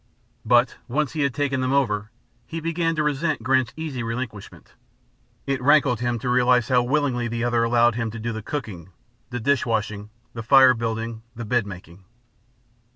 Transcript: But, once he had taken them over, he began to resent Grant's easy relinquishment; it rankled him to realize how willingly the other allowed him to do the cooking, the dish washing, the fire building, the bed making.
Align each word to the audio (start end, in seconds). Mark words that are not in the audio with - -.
But, 0.43 0.77
once 0.87 1.11
he 1.13 1.21
had 1.21 1.31
taken 1.31 1.61
them 1.61 1.73
over, 1.73 2.09
he 2.47 2.59
began 2.59 2.95
to 2.95 3.03
resent 3.03 3.43
Grant's 3.43 3.71
easy 3.77 4.01
relinquishment; 4.01 4.73
it 5.45 5.61
rankled 5.61 5.99
him 5.99 6.17
to 6.17 6.29
realize 6.29 6.69
how 6.69 6.81
willingly 6.81 7.27
the 7.27 7.43
other 7.43 7.61
allowed 7.63 7.93
him 7.93 8.09
to 8.09 8.19
do 8.19 8.33
the 8.33 8.41
cooking, 8.41 8.89
the 9.29 9.39
dish 9.39 9.63
washing, 9.63 10.09
the 10.33 10.41
fire 10.41 10.73
building, 10.73 11.21
the 11.35 11.45
bed 11.45 11.67
making. 11.67 12.03